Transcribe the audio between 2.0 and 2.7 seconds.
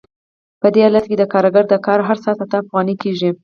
هر ساعت اته